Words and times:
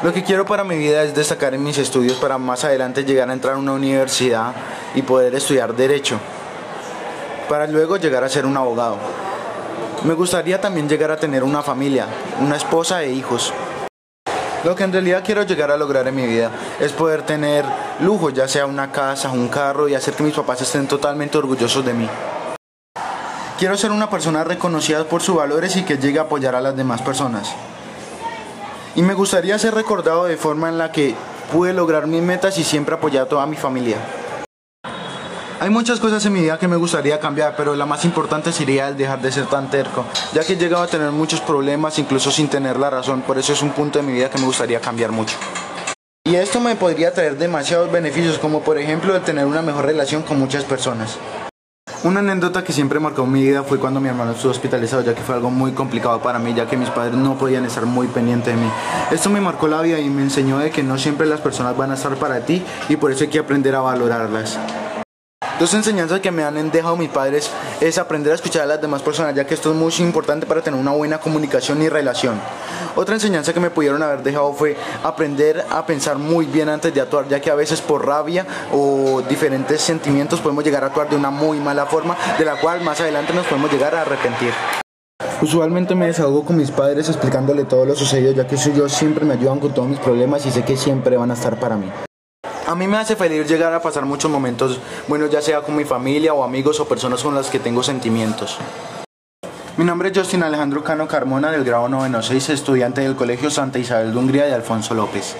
Lo 0.00 0.12
que 0.12 0.22
quiero 0.22 0.46
para 0.46 0.62
mi 0.62 0.78
vida 0.78 1.02
es 1.02 1.12
destacar 1.12 1.54
en 1.54 1.64
mis 1.64 1.76
estudios 1.76 2.18
para 2.18 2.38
más 2.38 2.62
adelante 2.62 3.02
llegar 3.02 3.28
a 3.28 3.32
entrar 3.32 3.54
a 3.54 3.58
una 3.58 3.72
universidad 3.72 4.52
y 4.94 5.02
poder 5.02 5.34
estudiar 5.34 5.74
derecho, 5.74 6.20
para 7.48 7.66
luego 7.66 7.96
llegar 7.96 8.22
a 8.22 8.28
ser 8.28 8.46
un 8.46 8.56
abogado. 8.56 8.96
Me 10.04 10.14
gustaría 10.14 10.60
también 10.60 10.88
llegar 10.88 11.10
a 11.10 11.16
tener 11.16 11.42
una 11.42 11.64
familia, 11.64 12.06
una 12.40 12.54
esposa 12.54 13.02
e 13.02 13.10
hijos. 13.10 13.52
Lo 14.62 14.76
que 14.76 14.84
en 14.84 14.92
realidad 14.92 15.24
quiero 15.26 15.42
llegar 15.42 15.72
a 15.72 15.76
lograr 15.76 16.06
en 16.06 16.14
mi 16.14 16.28
vida 16.28 16.52
es 16.78 16.92
poder 16.92 17.22
tener 17.22 17.64
lujo, 17.98 18.30
ya 18.30 18.46
sea 18.46 18.66
una 18.66 18.92
casa, 18.92 19.30
un 19.30 19.48
carro 19.48 19.88
y 19.88 19.96
hacer 19.96 20.14
que 20.14 20.22
mis 20.22 20.34
papás 20.34 20.62
estén 20.62 20.86
totalmente 20.86 21.38
orgullosos 21.38 21.84
de 21.84 21.94
mí. 21.94 22.08
Quiero 23.58 23.76
ser 23.76 23.90
una 23.90 24.08
persona 24.08 24.44
reconocida 24.44 25.02
por 25.02 25.22
sus 25.22 25.34
valores 25.34 25.74
y 25.74 25.82
que 25.82 25.98
llegue 25.98 26.20
a 26.20 26.22
apoyar 26.22 26.54
a 26.54 26.60
las 26.60 26.76
demás 26.76 27.02
personas. 27.02 27.52
Y 28.94 29.02
me 29.02 29.14
gustaría 29.14 29.58
ser 29.58 29.74
recordado 29.74 30.24
de 30.24 30.36
forma 30.36 30.68
en 30.68 30.78
la 30.78 30.92
que 30.92 31.14
pude 31.52 31.72
lograr 31.72 32.06
mis 32.06 32.22
metas 32.22 32.58
y 32.58 32.64
siempre 32.64 32.94
apoyar 32.94 33.24
a 33.24 33.28
toda 33.28 33.46
mi 33.46 33.56
familia. 33.56 33.96
Hay 35.60 35.70
muchas 35.70 35.98
cosas 35.98 36.24
en 36.24 36.32
mi 36.34 36.42
vida 36.42 36.56
que 36.56 36.68
me 36.68 36.76
gustaría 36.76 37.18
cambiar, 37.18 37.56
pero 37.56 37.74
la 37.74 37.84
más 37.84 38.04
importante 38.04 38.52
sería 38.52 38.86
el 38.88 38.96
dejar 38.96 39.20
de 39.20 39.32
ser 39.32 39.46
tan 39.46 39.68
terco, 39.68 40.04
ya 40.32 40.44
que 40.44 40.52
he 40.52 40.56
llegado 40.56 40.84
a 40.84 40.86
tener 40.86 41.10
muchos 41.10 41.40
problemas 41.40 41.98
incluso 41.98 42.30
sin 42.30 42.48
tener 42.48 42.78
la 42.78 42.90
razón, 42.90 43.22
por 43.22 43.38
eso 43.38 43.52
es 43.52 43.62
un 43.62 43.70
punto 43.70 43.98
de 43.98 44.04
mi 44.04 44.12
vida 44.12 44.30
que 44.30 44.38
me 44.38 44.46
gustaría 44.46 44.80
cambiar 44.80 45.10
mucho. 45.10 45.36
Y 46.24 46.36
esto 46.36 46.60
me 46.60 46.76
podría 46.76 47.12
traer 47.12 47.38
demasiados 47.38 47.90
beneficios, 47.90 48.38
como 48.38 48.60
por 48.60 48.78
ejemplo 48.78 49.16
el 49.16 49.22
tener 49.22 49.46
una 49.46 49.62
mejor 49.62 49.86
relación 49.86 50.22
con 50.22 50.38
muchas 50.38 50.62
personas. 50.62 51.18
Una 52.04 52.20
anécdota 52.20 52.62
que 52.62 52.72
siempre 52.72 53.00
marcó 53.00 53.26
mi 53.26 53.42
vida 53.42 53.64
fue 53.64 53.80
cuando 53.80 53.98
mi 53.98 54.08
hermano 54.08 54.30
estuvo 54.30 54.52
hospitalizado, 54.52 55.02
ya 55.02 55.16
que 55.16 55.22
fue 55.22 55.34
algo 55.34 55.50
muy 55.50 55.72
complicado 55.72 56.22
para 56.22 56.38
mí, 56.38 56.54
ya 56.54 56.68
que 56.68 56.76
mis 56.76 56.90
padres 56.90 57.16
no 57.16 57.36
podían 57.36 57.64
estar 57.64 57.86
muy 57.86 58.06
pendientes 58.06 58.54
de 58.54 58.60
mí. 58.60 58.70
Esto 59.10 59.30
me 59.30 59.40
marcó 59.40 59.66
la 59.66 59.82
vida 59.82 59.98
y 59.98 60.08
me 60.08 60.22
enseñó 60.22 60.58
de 60.58 60.70
que 60.70 60.84
no 60.84 60.96
siempre 60.96 61.26
las 61.26 61.40
personas 61.40 61.76
van 61.76 61.90
a 61.90 61.94
estar 61.94 62.14
para 62.14 62.46
ti 62.46 62.64
y 62.88 62.96
por 62.96 63.10
eso 63.10 63.24
hay 63.24 63.30
que 63.30 63.40
aprender 63.40 63.74
a 63.74 63.80
valorarlas. 63.80 64.60
Dos 65.58 65.74
enseñanzas 65.74 66.20
que 66.20 66.30
me 66.30 66.44
han 66.44 66.70
dejado 66.70 66.96
mis 66.96 67.08
padres 67.08 67.50
es 67.80 67.98
aprender 67.98 68.30
a 68.30 68.36
escuchar 68.36 68.62
a 68.62 68.66
las 68.66 68.80
demás 68.80 69.02
personas, 69.02 69.34
ya 69.34 69.44
que 69.44 69.54
esto 69.54 69.70
es 69.70 69.76
muy 69.76 69.92
importante 69.98 70.46
para 70.46 70.62
tener 70.62 70.78
una 70.78 70.92
buena 70.92 71.18
comunicación 71.18 71.82
y 71.82 71.88
relación. 71.88 72.40
Otra 72.96 73.14
enseñanza 73.14 73.52
que 73.52 73.60
me 73.60 73.70
pudieron 73.70 74.02
haber 74.02 74.22
dejado 74.22 74.52
fue 74.52 74.76
aprender 75.02 75.64
a 75.70 75.86
pensar 75.86 76.18
muy 76.18 76.46
bien 76.46 76.68
antes 76.68 76.92
de 76.94 77.00
actuar, 77.00 77.28
ya 77.28 77.40
que 77.40 77.50
a 77.50 77.54
veces 77.54 77.80
por 77.80 78.06
rabia 78.06 78.46
o 78.72 79.22
diferentes 79.28 79.80
sentimientos 79.80 80.40
podemos 80.40 80.64
llegar 80.64 80.84
a 80.84 80.88
actuar 80.88 81.08
de 81.08 81.16
una 81.16 81.30
muy 81.30 81.58
mala 81.58 81.86
forma, 81.86 82.16
de 82.38 82.44
la 82.44 82.60
cual 82.60 82.80
más 82.82 83.00
adelante 83.00 83.32
nos 83.32 83.46
podemos 83.46 83.72
llegar 83.72 83.94
a 83.94 84.02
arrepentir. 84.02 84.52
Usualmente 85.40 85.94
me 85.94 86.06
desahogo 86.06 86.44
con 86.44 86.56
mis 86.56 86.70
padres 86.70 87.08
explicándole 87.08 87.64
todo 87.64 87.84
lo 87.84 87.94
sucedido, 87.94 88.32
ya 88.32 88.46
que 88.46 88.56
ellos 88.56 88.92
siempre 88.92 89.24
me 89.24 89.34
ayudan 89.34 89.60
con 89.60 89.72
todos 89.72 89.88
mis 89.88 90.00
problemas 90.00 90.44
y 90.46 90.50
sé 90.50 90.64
que 90.64 90.76
siempre 90.76 91.16
van 91.16 91.30
a 91.30 91.34
estar 91.34 91.58
para 91.60 91.76
mí. 91.76 91.90
A 92.66 92.74
mí 92.74 92.86
me 92.86 92.98
hace 92.98 93.16
feliz 93.16 93.48
llegar 93.48 93.72
a 93.72 93.80
pasar 93.80 94.04
muchos 94.04 94.30
momentos 94.30 94.78
buenos, 95.06 95.30
ya 95.30 95.40
sea 95.40 95.62
con 95.62 95.76
mi 95.76 95.84
familia 95.84 96.34
o 96.34 96.44
amigos 96.44 96.80
o 96.80 96.88
personas 96.88 97.22
con 97.22 97.34
las 97.34 97.48
que 97.48 97.58
tengo 97.58 97.82
sentimientos. 97.82 98.58
Mi 99.78 99.84
nombre 99.84 100.08
es 100.08 100.18
Justin 100.18 100.42
Alejandro 100.42 100.82
Cano 100.82 101.06
Carmona 101.06 101.52
del 101.52 101.62
grado 101.62 101.88
96, 101.88 102.48
estudiante 102.48 103.02
del 103.02 103.14
Colegio 103.14 103.48
Santa 103.48 103.78
Isabel 103.78 104.10
de 104.10 104.18
Hungría 104.18 104.44
de 104.46 104.52
Alfonso 104.52 104.92
López. 104.92 105.36